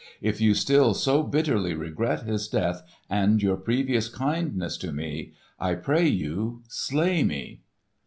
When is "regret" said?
1.75-2.23